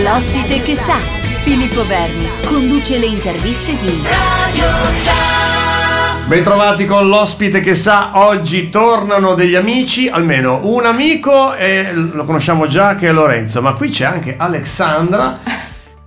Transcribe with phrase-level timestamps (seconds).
[0.00, 0.96] L'ospite che sa,
[1.44, 4.64] Filippo Verni, conduce le interviste di Radio
[5.02, 6.26] Star.
[6.26, 12.66] Bentrovati con l'ospite che sa, oggi tornano degli amici, almeno un amico e lo conosciamo
[12.66, 15.38] già che è Lorenzo, ma qui c'è anche Alexandra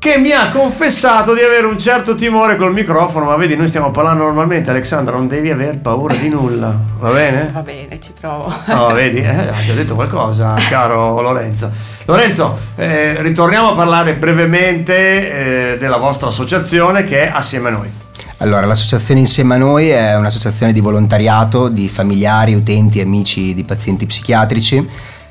[0.05, 3.89] che mi ha confessato di avere un certo timore col microfono, ma vedi, noi stiamo
[3.89, 7.49] parlando normalmente, Alexandra, non devi aver paura di nulla, va bene?
[7.51, 8.53] Va bene, ci provo.
[8.67, 11.71] No, vedi, eh, ha già detto qualcosa, caro Lorenzo.
[12.05, 17.91] Lorenzo, eh, ritorniamo a parlare brevemente eh, della vostra associazione che è Assieme a Noi.
[18.37, 23.63] Allora, l'associazione Insieme a Noi è un'associazione di volontariato di familiari, utenti e amici di
[23.63, 24.87] pazienti psichiatrici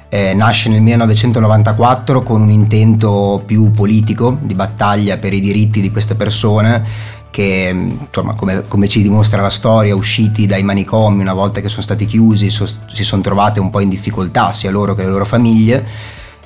[0.09, 5.91] eh, nasce nel 1994 con un intento più politico di battaglia per i diritti di
[5.91, 11.61] queste persone che insomma, come, come, ci dimostra la storia, usciti dai manicomi una volta
[11.61, 15.03] che sono stati chiusi, so, si sono trovate un po' in difficoltà sia loro che
[15.03, 15.85] le loro famiglie.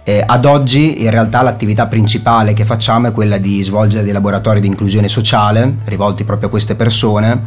[0.03, 4.61] Eh, ad oggi in realtà l'attività principale che facciamo è quella di svolgere dei laboratori
[4.61, 7.43] di inclusione sociale rivolti proprio a queste persone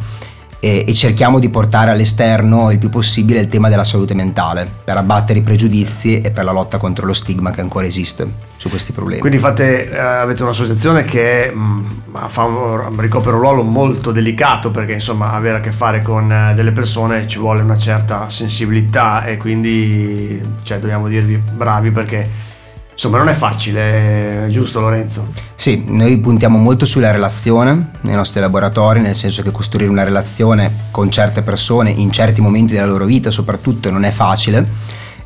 [0.64, 4.96] e, e, cerchiamo di portare all'esterno il più possibile il tema della salute mentale per
[4.96, 8.92] abbattere i pregiudizi e per la lotta contro lo stigma che ancora esiste su questi
[8.92, 9.20] problemi.
[9.20, 14.70] Quindi fate, eh, avete un'associazione che mh, mm, fa un, ricopre un ruolo molto delicato
[14.70, 19.24] perché insomma avere a che fare con eh, delle persone ci vuole una certa sensibilità
[19.24, 22.50] e quindi cioè, dobbiamo dirvi bravi perché
[22.92, 25.32] Insomma, non è facile, giusto Lorenzo?
[25.54, 30.88] Sì, noi puntiamo molto sulla relazione nei nostri laboratori, nel senso che costruire una relazione
[30.90, 34.66] con certe persone in certi momenti della loro vita soprattutto non è facile.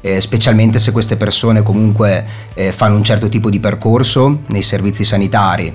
[0.00, 5.03] Eh, specialmente se queste persone comunque eh, fanno un certo tipo di percorso nei servizi
[5.03, 5.75] sanitari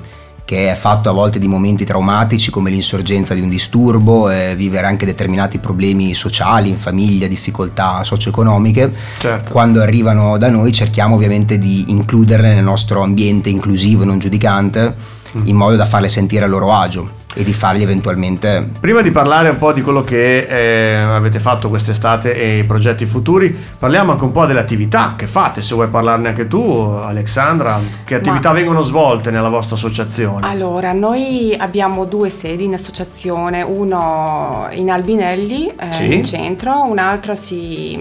[0.51, 4.85] che è fatto a volte di momenti traumatici come l'insorgenza di un disturbo, eh, vivere
[4.85, 8.93] anche determinati problemi sociali in famiglia, difficoltà socio-economiche.
[9.17, 9.53] Certo.
[9.53, 14.93] Quando arrivano da noi cerchiamo ovviamente di includerle nel nostro ambiente inclusivo e non giudicante
[15.37, 15.47] mm.
[15.47, 18.69] in modo da farle sentire a loro agio e di fargli eventualmente...
[18.79, 23.05] Prima di parlare un po' di quello che eh, avete fatto quest'estate e i progetti
[23.05, 27.79] futuri, parliamo anche un po' delle attività che fate, se vuoi parlarne anche tu Alexandra,
[28.03, 28.55] che attività Ma...
[28.55, 30.45] vengono svolte nella vostra associazione?
[30.47, 36.13] Allora, noi abbiamo due sedi in associazione, uno in Albinelli, eh, sì.
[36.13, 37.97] in centro, un altro si,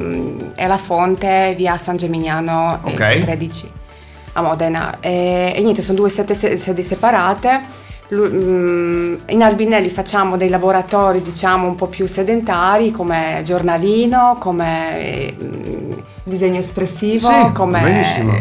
[0.56, 3.20] è la Fonte, via San Gemignano eh, okay.
[3.20, 3.70] 13
[4.32, 4.98] a Modena.
[5.00, 11.87] E, e niente, sono due sedi separate in Albinelli facciamo dei laboratori diciamo un po'
[11.87, 15.93] più sedentari come giornalino, come mm,
[16.25, 18.34] disegno espressivo, sì, come benissimo.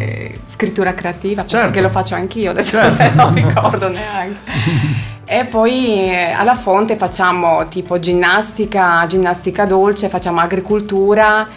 [0.46, 1.72] scrittura creativa, certo.
[1.72, 3.14] che lo faccio anch'io, adesso certo.
[3.16, 5.08] non ricordo neanche.
[5.32, 11.48] E poi eh, alla fonte facciamo tipo ginnastica, ginnastica dolce, facciamo agricoltura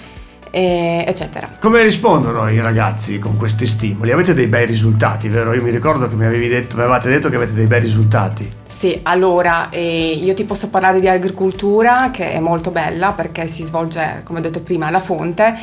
[0.53, 1.49] e, eccetera.
[1.59, 4.13] Come rispondono i ragazzi con questi stimoli?
[4.13, 5.55] Avete dei bei risultati, vero?
[5.55, 8.53] Io mi ricordo che mi avevi detto, avevate detto che avete dei bei risultati.
[8.65, 13.63] Sì, allora eh, io ti posso parlare di agricoltura che è molto bella perché si
[13.63, 15.57] svolge, come ho detto prima, alla fonte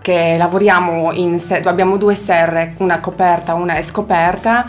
[0.00, 4.66] che lavoriamo in, abbiamo due serre, una coperta, una è scoperta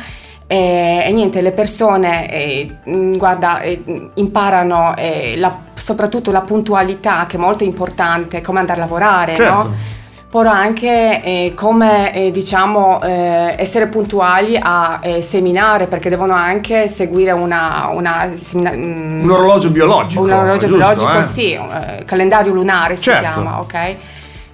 [0.48, 2.78] e, e niente, le persone eh,
[3.18, 3.82] guarda, eh,
[4.16, 9.54] imparano eh, la, soprattutto la puntualità che è molto importante, come andare a lavorare, certo.
[9.54, 9.94] no?
[10.30, 17.32] Però anche eh, come eh, diciamo eh, essere puntuali a seminare perché devono anche seguire
[17.32, 20.22] una, una semina- mm, un orologio biologico.
[20.22, 21.58] Un orologio giusto, biologico, sì,
[22.04, 23.22] calendario lunare si certo.
[23.32, 23.96] chiama, ok?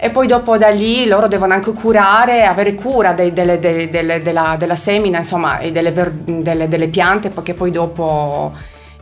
[0.03, 4.19] E poi dopo da lì loro devono anche curare, avere cura dei, delle, delle, delle,
[4.19, 5.93] della, della, semina, insomma, e delle,
[6.25, 8.51] delle piante, perché poi dopo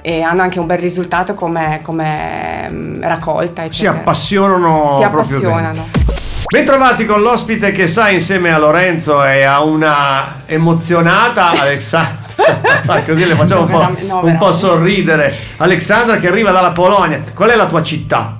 [0.01, 3.63] eh, hanno anche un bel risultato come, come um, raccolta.
[3.63, 3.93] Eccetera.
[3.93, 4.95] Si appassionano.
[4.97, 5.87] Si appassionano.
[6.51, 12.27] Bentrovati con l'ospite che sa insieme a Lorenzo e a una emozionata Alexandra.
[13.05, 15.33] Così le facciamo no, un, po', no, un po' sorridere.
[15.57, 17.23] Alexandra che arriva dalla Polonia.
[17.33, 18.38] Qual è la tua città?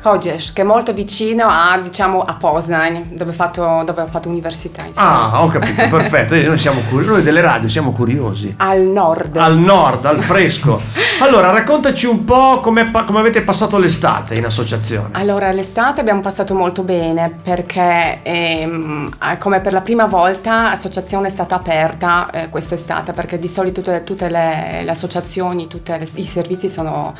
[0.00, 4.28] Kodziesz, che è molto vicino a, diciamo, a Poznań, dove ho fatto, dove ho fatto
[4.28, 4.84] università.
[4.84, 5.32] Insomma.
[5.32, 6.34] Ah, ho capito, perfetto.
[6.36, 8.54] Noi, siamo curiosi, noi delle radio siamo curiosi.
[8.58, 9.36] Al nord.
[9.36, 10.80] Al nord, al fresco.
[11.20, 15.08] allora, raccontaci un po' come, come avete passato l'estate in associazione.
[15.12, 21.30] Allora, l'estate abbiamo passato molto bene perché ehm, come per la prima volta l'associazione è
[21.30, 26.68] stata aperta eh, quest'estate perché di solito tutte, tutte le, le, associazioni, tutti i servizi
[26.68, 27.14] sono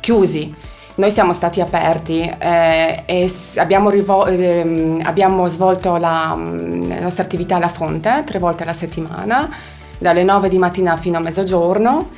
[0.00, 0.54] chiusi
[0.98, 7.22] noi siamo stati aperti eh, e abbiamo, rivo- eh, abbiamo svolto la, mm, la, nostra
[7.22, 9.48] attività alla fonte tre volte alla settimana,
[9.96, 12.10] dalle 9 di mattina fino a mezzogiorno.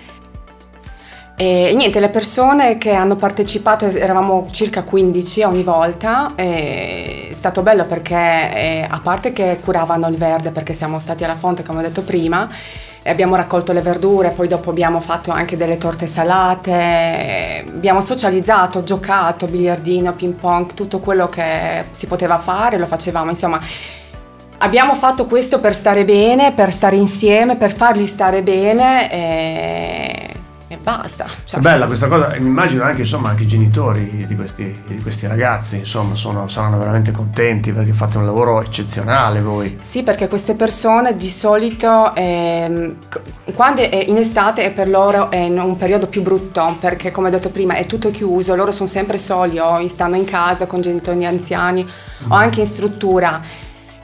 [1.41, 7.87] E niente, le persone che hanno partecipato, eravamo circa 15 ogni volta, è stato bello
[7.87, 11.83] perché eh, a parte che curavano il verde perché siamo stati alla fonte come ho
[11.83, 12.47] detto prima,
[13.05, 19.47] abbiamo raccolto le verdure, poi dopo abbiamo fatto anche delle torte salate, abbiamo socializzato, giocato,
[19.47, 23.59] biliardino, ping pong, tutto quello che si poteva fare lo facevamo, insomma
[24.59, 29.11] abbiamo fatto questo per stare bene, per stare insieme, per farli stare bene.
[29.11, 30.30] E
[30.73, 31.27] e basta.
[31.43, 31.59] Cioè.
[31.59, 35.79] È bella questa cosa, immagino anche, insomma, anche i genitori di questi, di questi ragazzi
[35.79, 39.79] insomma, sono, saranno veramente contenti perché fate un lavoro eccezionale voi.
[39.81, 42.95] Sì, perché queste persone di solito eh,
[43.53, 47.31] quando è in estate è per loro è un periodo più brutto perché come ho
[47.33, 51.27] detto prima è tutto chiuso, loro sono sempre soli o stanno in casa con genitori
[51.27, 52.31] anziani mm.
[52.31, 53.43] o anche in struttura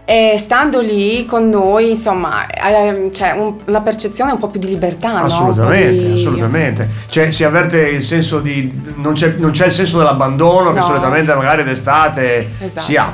[0.09, 4.69] e stando lì con noi, insomma, eh, c'è un, una percezione un po' più di
[4.69, 5.23] libertà.
[5.23, 6.15] Assolutamente, no?
[6.15, 6.21] di...
[6.21, 6.89] assolutamente.
[7.09, 8.73] Cioè, si avverte il senso di.
[8.95, 10.75] Non c'è, non c'è il senso dell'abbandono no.
[10.75, 12.87] che solitamente magari d'estate esatto.
[12.87, 13.13] si ha.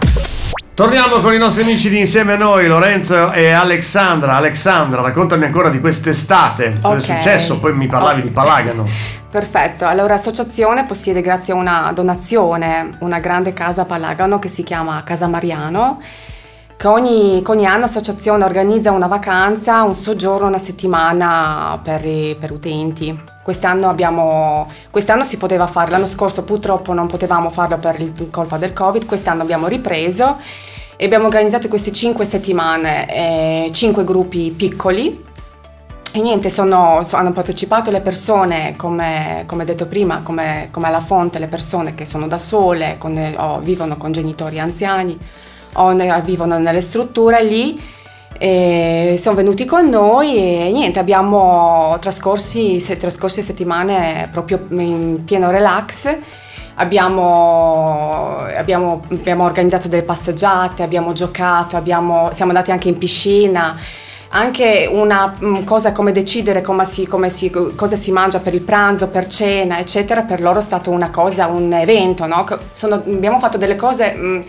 [0.74, 4.36] Torniamo con i nostri amici di insieme a noi, Lorenzo e Alexandra.
[4.36, 7.16] Alexandra, raccontami ancora di quest'estate, cosa okay.
[7.16, 8.28] è successo, poi mi parlavi okay.
[8.28, 8.88] di Palagano.
[9.30, 14.62] Perfetto, allora l'associazione possiede grazie a una donazione una grande casa a Palagano che si
[14.62, 16.00] chiama Casa Mariano
[16.82, 22.00] che ogni, ogni, anno l'associazione organizza una vacanza, un soggiorno, una settimana per,
[22.36, 23.16] per utenti.
[23.40, 28.56] Quest'anno, abbiamo, quest'anno, si poteva fare, l'anno scorso purtroppo non potevamo farlo per il, colpa
[28.58, 30.38] del Covid, quest'anno abbiamo ripreso
[30.96, 35.24] e abbiamo organizzato queste cinque settimane, eh, cinque gruppi piccoli.
[36.10, 41.38] E niente, sono, hanno partecipato le persone, come, come detto prima, come, come, alla fonte,
[41.38, 45.16] le persone che sono da sole, con, o vivono con genitori anziani
[45.74, 47.80] o vivono nelle strutture lì
[49.16, 56.16] sono venuti con noi e niente, abbiamo trascorsi, se, trascorsi settimane proprio in pieno relax.
[56.74, 63.76] Abbiamo, abbiamo, abbiamo, organizzato delle passeggiate, abbiamo giocato, abbiamo, siamo andati anche in piscina.
[64.34, 68.62] Anche una mm, cosa come decidere come si, come si, cosa si mangia per il
[68.62, 72.26] pranzo, per cena, eccetera, per loro è stato una cosa, un evento.
[72.26, 72.44] No?
[72.72, 74.40] Sono, abbiamo fatto delle cose mm,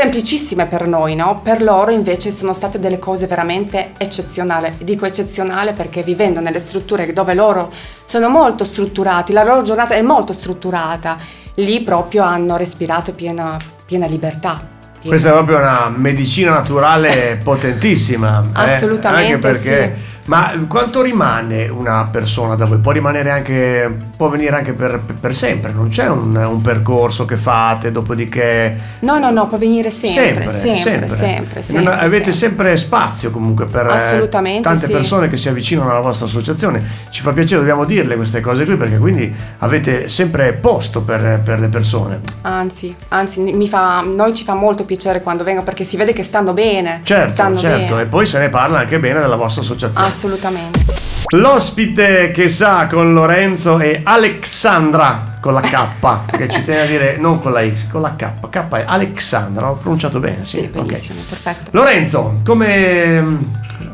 [0.00, 1.38] semplicissime per noi, no?
[1.42, 4.72] Per loro invece sono state delle cose veramente eccezionali.
[4.78, 7.70] Dico eccezionale perché vivendo nelle strutture dove loro
[8.06, 11.18] sono molto strutturati, la loro giornata è molto strutturata,
[11.56, 14.58] lì proprio hanno respirato piena, piena libertà.
[15.00, 15.08] Piena.
[15.08, 18.42] Questa è proprio una medicina naturale potentissima.
[18.52, 19.28] Assolutamente.
[19.28, 19.34] Eh?
[19.34, 22.78] Anche perché sì ma quanto rimane una persona da voi?
[22.78, 27.38] Può rimanere anche, può venire anche per, per sempre, non c'è un, un, percorso che
[27.38, 28.76] fate, dopodiché...
[28.98, 31.08] No, no, no, può venire sempre, sempre, sempre, sempre.
[31.08, 32.76] sempre, sempre avete sempre.
[32.76, 34.92] spazio comunque per eh, tante sì.
[34.92, 36.84] persone che si avvicinano alla vostra associazione.
[37.08, 41.58] Ci fa piacere, dobbiamo dirle queste cose qui perché quindi avete sempre posto per, per
[41.58, 42.20] le persone.
[42.42, 46.52] Anzi, anzi, fa, noi ci fa molto piacere quando vengono perché si vede che stanno
[46.52, 47.00] bene.
[47.04, 48.02] Certo, stanno certo, bene.
[48.02, 50.06] e poi se ne parla anche bene della vostra associazione.
[50.06, 51.09] Assolutamente.
[51.32, 57.18] L'ospite che sa con Lorenzo è Alexandra con la K, che ci tiene a dire
[57.18, 58.48] non con la X, con la K.
[58.50, 60.58] K è Alexandra, ho pronunciato bene, sì.
[60.58, 61.38] Sì, benissimo, okay.
[61.40, 61.70] perfetto.
[61.72, 63.36] Lorenzo, come mm,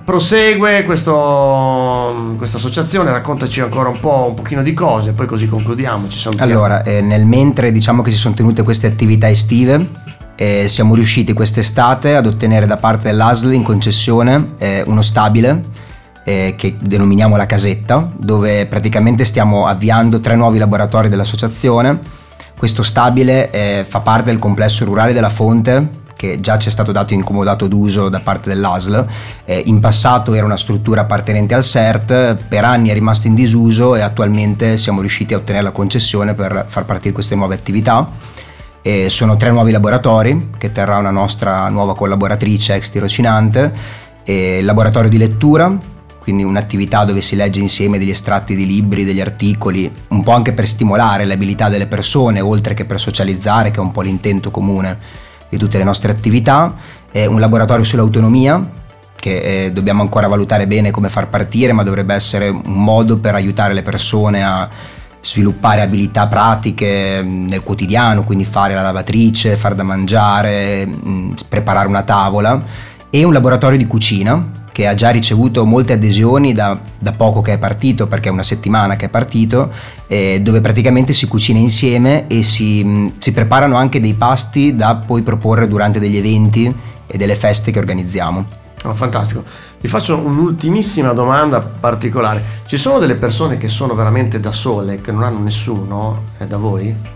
[0.02, 3.12] prosegue questo, questa associazione?
[3.12, 6.08] Raccontaci ancora un po', un pochino di cose, poi così concludiamo.
[6.08, 9.86] Ci allora, eh, nel mentre diciamo che si sono tenute queste attività estive,
[10.36, 15.84] eh, siamo riusciti quest'estate ad ottenere da parte dell'ASL in concessione eh, uno stabile
[16.26, 22.00] eh, che denominiamo la casetta, dove praticamente stiamo avviando tre nuovi laboratori dell'associazione.
[22.58, 26.90] Questo stabile eh, fa parte del complesso rurale della Fonte, che già ci è stato
[26.90, 29.06] dato incomodato d'uso da parte dell'ASL.
[29.44, 33.94] Eh, in passato era una struttura appartenente al CERT, per anni è rimasto in disuso
[33.94, 38.10] e attualmente siamo riusciti a ottenere la concessione per far partire queste nuove attività.
[38.82, 43.72] E sono tre nuovi laboratori che terrà una nostra nuova collaboratrice ex tirocinante,
[44.24, 45.94] il laboratorio di lettura,
[46.26, 50.52] quindi un'attività dove si legge insieme degli estratti di libri, degli articoli, un po' anche
[50.52, 54.50] per stimolare le abilità delle persone, oltre che per socializzare, che è un po' l'intento
[54.50, 54.98] comune
[55.48, 56.74] di tutte le nostre attività,
[57.12, 58.70] e un laboratorio sull'autonomia,
[59.14, 63.36] che eh, dobbiamo ancora valutare bene come far partire, ma dovrebbe essere un modo per
[63.36, 64.68] aiutare le persone a
[65.20, 71.86] sviluppare abilità pratiche mm, nel quotidiano, quindi fare la lavatrice, far da mangiare, mm, preparare
[71.86, 77.12] una tavola e un laboratorio di cucina che ha già ricevuto molte adesioni da, da
[77.12, 79.72] poco che è partito, perché è una settimana che è partito,
[80.06, 84.96] eh, dove praticamente si cucina insieme e si, mh, si preparano anche dei pasti da
[84.96, 86.70] poi proporre durante degli eventi
[87.06, 88.46] e delle feste che organizziamo.
[88.84, 89.44] Oh, fantastico.
[89.80, 92.42] Vi faccio un'ultimissima domanda particolare.
[92.66, 96.58] Ci sono delle persone che sono veramente da sole, che non hanno nessuno eh, da
[96.58, 97.15] voi?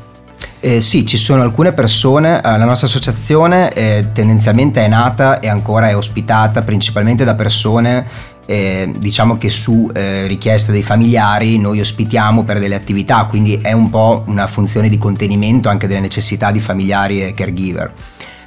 [0.62, 5.48] Eh, sì, ci sono alcune persone, eh, la nostra associazione eh, tendenzialmente è nata e
[5.48, 8.06] ancora è ospitata principalmente da persone
[8.44, 13.72] eh, diciamo che su eh, richiesta dei familiari noi ospitiamo per delle attività, quindi è
[13.72, 17.90] un po' una funzione di contenimento anche delle necessità di familiari e caregiver.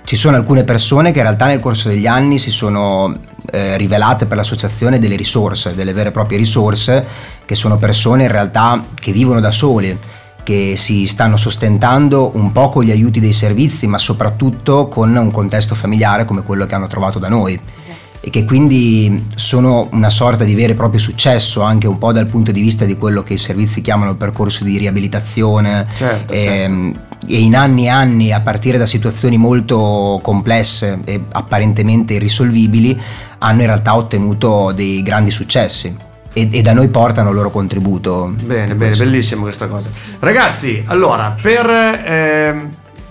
[0.04, 3.18] Ci sono alcune persone che in realtà nel corso degli anni si sono
[3.50, 7.04] eh, rivelate per l'associazione delle risorse, delle vere e proprie risorse,
[7.44, 9.98] che sono persone in realtà che vivono da soli,
[10.44, 15.32] che si stanno sostentando un po' con gli aiuti dei servizi, ma soprattutto con un
[15.32, 17.60] contesto familiare come quello che hanno trovato da noi.
[18.26, 22.28] E che quindi sono una sorta di vero e proprio successo anche un po' dal
[22.28, 25.88] punto di vista di quello che i servizi chiamano percorso di riabilitazione.
[25.94, 27.28] Certo, e, ehm, certo.
[27.28, 32.98] e in anni e anni a partire da situazioni molto complesse e apparentemente irrisolvibili
[33.40, 38.34] hanno in realtà ottenuto dei grandi successi e, e, da noi portano il loro contributo.
[38.44, 39.90] Bene, bene, bellissimo questa cosa.
[40.20, 42.68] Ragazzi, allora, per, eh,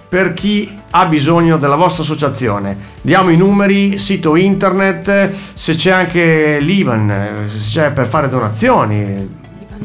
[0.08, 2.76] per chi ha bisogno della vostra associazione.
[3.00, 9.40] Diamo i numeri, sito internet, se c'è anche l'IBAN, se c'è per fare donazioni.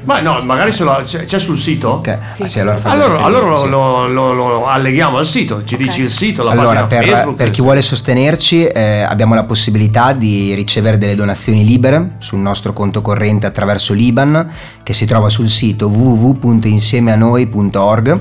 [0.08, 1.90] Ma no, magari lo, c'è, c'è, sul sito?
[1.90, 2.44] Ok, sì.
[2.44, 3.68] ah, sì, allora, allora, allora sì.
[3.68, 5.86] lo, lo, lo, alleghiamo al sito, ci okay.
[5.86, 7.36] dici il sito, la allora, per, Facebook.
[7.36, 12.72] Per chi vuole sostenerci eh, abbiamo la possibilità di ricevere delle donazioni libere sul nostro
[12.72, 14.50] conto corrente attraverso l'IBAN
[14.82, 18.20] che si trova sul sito www.insiemeanoi.org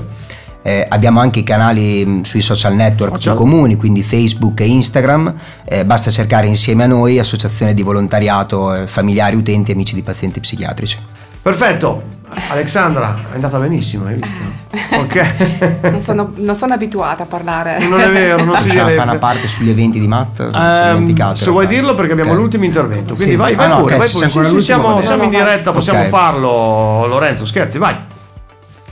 [0.61, 5.33] eh, abbiamo anche i canali mm, sui social network più comuni, quindi Facebook e Instagram.
[5.63, 10.01] Eh, basta cercare insieme a noi Associazione di Volontariato eh, Familiari Utenti e Amici di
[10.01, 10.97] Pazienti Psichiatrici.
[11.47, 12.03] Perfetto,
[12.49, 14.37] Alexandra, è andata benissimo, hai visto?
[14.97, 15.79] Ok.
[15.91, 17.79] non, sono, non, sono, abituata a parlare.
[17.87, 18.95] Non è vero, non si direbbe.
[18.95, 22.41] Fa una parte sugli eventi di Matt, um, Se vuoi dirlo perché abbiamo okay.
[22.41, 23.39] l'ultimo intervento, quindi sì.
[23.39, 24.49] vai, vai ah, pure, no, okay, vai pure.
[24.49, 26.11] Sì, siamo, siamo in diretta, possiamo okay.
[26.11, 27.95] farlo, Lorenzo, scherzi, vai.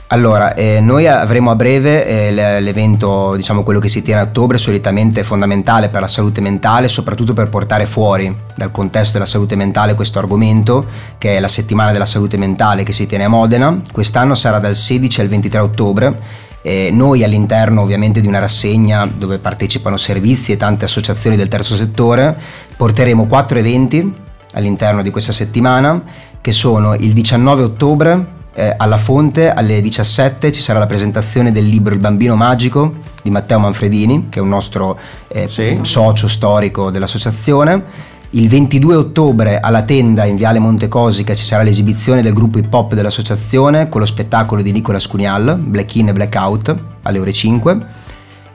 [0.08, 4.56] Allora, eh, noi avremo a breve eh, l'evento, diciamo quello che si tiene a ottobre,
[4.56, 9.94] solitamente fondamentale per la salute mentale, soprattutto per portare fuori dal contesto della salute mentale
[9.94, 10.86] questo argomento,
[11.18, 13.80] che è la settimana della salute mentale che si tiene a Modena.
[13.90, 16.20] Quest'anno sarà dal 16 al 23 ottobre.
[16.62, 21.74] Eh, noi all'interno ovviamente di una rassegna dove partecipano servizi e tante associazioni del terzo
[21.74, 22.36] settore
[22.76, 24.12] porteremo quattro eventi
[24.52, 26.02] all'interno di questa settimana
[26.40, 31.66] che sono il 19 ottobre eh, alla fonte alle 17 ci sarà la presentazione del
[31.66, 34.98] libro Il bambino magico di Matteo Manfredini, che è un nostro
[35.28, 35.78] eh, sì.
[35.82, 38.14] socio storico dell'associazione.
[38.30, 42.94] Il 22 ottobre alla tenda in Viale Montecosica ci sarà l'esibizione del gruppo hip hop
[42.94, 47.78] dell'associazione con lo spettacolo di Nicola Scunial, Black In e Black Out, alle ore 5.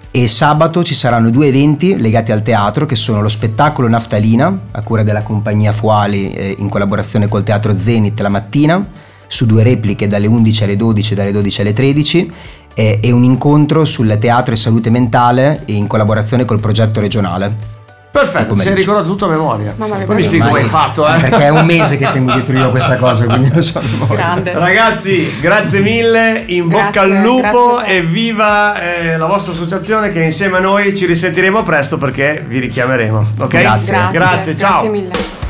[0.10, 4.81] E sabato ci saranno due eventi legati al teatro che sono lo spettacolo Naftalina a
[4.81, 10.07] cura della compagnia Fuali eh, in collaborazione col Teatro Zenit la mattina su due repliche
[10.07, 12.31] dalle 11 alle 12 e dalle 12 alle 13
[12.73, 17.79] e, e un incontro sul teatro e salute mentale in collaborazione col progetto regionale.
[18.11, 19.73] Perfetto, si è ricordato tutto a memoria.
[19.77, 21.17] Mamma mia, Poi mi spiego come hai fatto, eh?
[21.17, 24.51] Perché è un mese che tengo dietro io questa cosa, quindi lo so Grande.
[24.51, 30.21] Ragazzi, grazie mille, in grazie, bocca al lupo e viva eh, la vostra associazione che
[30.23, 33.27] insieme a noi ci risentiremo presto perché vi richiameremo.
[33.38, 33.47] Ok?
[33.47, 33.91] Grazie.
[33.93, 34.81] Grazie, grazie ciao.
[34.81, 35.40] Grazie mille.